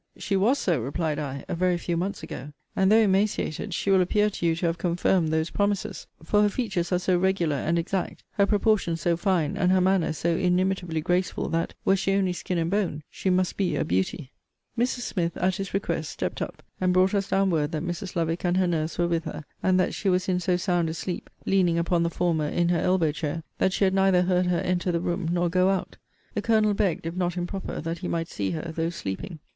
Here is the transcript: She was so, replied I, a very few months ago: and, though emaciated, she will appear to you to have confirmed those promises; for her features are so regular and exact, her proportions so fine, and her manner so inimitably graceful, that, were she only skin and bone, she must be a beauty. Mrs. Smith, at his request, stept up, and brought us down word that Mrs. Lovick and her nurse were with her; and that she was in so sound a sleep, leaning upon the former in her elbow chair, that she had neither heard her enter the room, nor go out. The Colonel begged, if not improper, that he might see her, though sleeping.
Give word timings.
She 0.17 0.35
was 0.35 0.57
so, 0.57 0.81
replied 0.81 1.19
I, 1.19 1.45
a 1.47 1.53
very 1.53 1.77
few 1.77 1.95
months 1.95 2.23
ago: 2.23 2.53
and, 2.75 2.91
though 2.91 2.97
emaciated, 3.03 3.71
she 3.71 3.91
will 3.91 4.01
appear 4.01 4.31
to 4.31 4.45
you 4.47 4.55
to 4.55 4.65
have 4.65 4.79
confirmed 4.79 5.27
those 5.29 5.51
promises; 5.51 6.07
for 6.23 6.41
her 6.41 6.49
features 6.49 6.91
are 6.91 6.97
so 6.97 7.19
regular 7.19 7.57
and 7.57 7.77
exact, 7.77 8.23
her 8.31 8.47
proportions 8.47 8.99
so 9.01 9.15
fine, 9.15 9.55
and 9.55 9.71
her 9.71 9.79
manner 9.79 10.11
so 10.11 10.35
inimitably 10.35 11.01
graceful, 11.01 11.49
that, 11.49 11.75
were 11.85 11.95
she 11.95 12.13
only 12.15 12.33
skin 12.33 12.57
and 12.57 12.71
bone, 12.71 13.03
she 13.11 13.29
must 13.29 13.57
be 13.57 13.75
a 13.75 13.85
beauty. 13.85 14.31
Mrs. 14.75 15.01
Smith, 15.01 15.37
at 15.37 15.57
his 15.57 15.71
request, 15.71 16.09
stept 16.09 16.41
up, 16.41 16.63
and 16.81 16.93
brought 16.93 17.13
us 17.13 17.29
down 17.29 17.51
word 17.51 17.71
that 17.71 17.83
Mrs. 17.83 18.15
Lovick 18.15 18.43
and 18.43 18.57
her 18.57 18.65
nurse 18.65 18.97
were 18.97 19.07
with 19.07 19.25
her; 19.25 19.45
and 19.61 19.79
that 19.79 19.93
she 19.93 20.09
was 20.09 20.27
in 20.27 20.39
so 20.39 20.57
sound 20.57 20.89
a 20.89 20.95
sleep, 20.95 21.29
leaning 21.45 21.77
upon 21.77 22.01
the 22.01 22.09
former 22.09 22.47
in 22.47 22.69
her 22.69 22.79
elbow 22.79 23.11
chair, 23.11 23.43
that 23.59 23.71
she 23.71 23.83
had 23.83 23.93
neither 23.93 24.23
heard 24.23 24.47
her 24.47 24.61
enter 24.61 24.91
the 24.91 24.99
room, 24.99 25.29
nor 25.31 25.47
go 25.47 25.69
out. 25.69 25.97
The 26.33 26.41
Colonel 26.41 26.73
begged, 26.73 27.05
if 27.05 27.13
not 27.15 27.37
improper, 27.37 27.79
that 27.81 27.99
he 27.99 28.07
might 28.07 28.29
see 28.29 28.49
her, 28.49 28.73
though 28.75 28.89
sleeping. 28.89 29.37